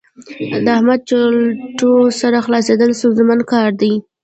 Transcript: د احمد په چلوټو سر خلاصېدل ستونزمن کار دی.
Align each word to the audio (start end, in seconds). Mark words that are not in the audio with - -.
د 0.63 0.67
احمد 0.77 0.99
په 1.03 1.07
چلوټو 1.09 1.91
سر 2.19 2.33
خلاصېدل 2.45 2.89
ستونزمن 2.99 3.39
کار 3.51 3.69
دی. 3.81 3.93